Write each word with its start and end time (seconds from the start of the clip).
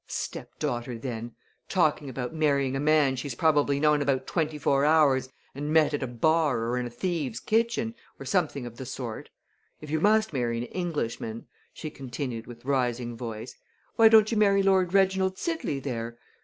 "Stepdaughter 0.07 0.97
then! 0.97 1.35
talking 1.69 2.09
about 2.09 2.33
marrying 2.33 2.75
a 2.75 2.79
man 2.79 3.15
she's 3.15 3.35
probably 3.35 3.79
known 3.79 4.01
about 4.01 4.25
twenty 4.25 4.57
four 4.57 4.83
hours 4.83 5.29
and 5.53 5.71
met 5.71 5.93
at 5.93 6.01
a 6.01 6.07
bar 6.07 6.61
or 6.65 6.79
in 6.79 6.87
a 6.87 6.89
thieves' 6.89 7.39
kitchen, 7.39 7.93
or 8.19 8.25
something 8.25 8.65
of 8.65 8.77
the 8.77 8.85
sort! 8.87 9.29
If 9.79 9.91
you 9.91 9.99
must 10.01 10.33
marry 10.33 10.57
an 10.57 10.63
Englishman," 10.63 11.45
she 11.71 11.91
continued 11.91 12.47
with 12.47 12.65
rising 12.65 13.15
voice, 13.15 13.55
"why 13.95 14.07
don't 14.09 14.31
you 14.31 14.39
marry 14.39 14.63
Lord 14.63 14.91
Reginald 14.91 15.37
Sidley 15.37 15.79
there? 15.79 16.17